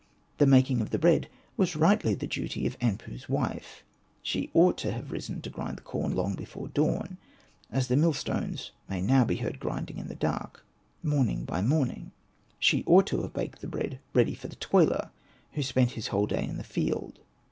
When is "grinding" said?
9.59-9.99